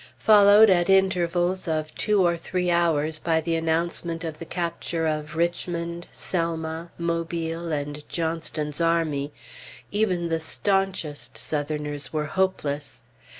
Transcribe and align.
Followed 0.17 0.71
at 0.71 0.89
intervals 0.89 1.67
of 1.67 1.93
two 1.93 2.25
or 2.25 2.35
three 2.35 2.71
hours 2.71 3.19
by 3.19 3.39
the 3.39 3.55
announcement 3.55 4.23
of 4.23 4.39
the 4.39 4.45
capture 4.47 5.05
of 5.05 5.35
Richmond, 5.35 6.07
Selma, 6.11 6.89
Mobile, 6.97 7.71
and 7.71 8.01
Johnston's 8.09 8.81
army, 8.81 9.31
even 9.91 10.29
the 10.29 10.39
stanchest 10.39 11.37
Southerners 11.37 12.11
were 12.11 12.25
hopeless. 12.25 13.03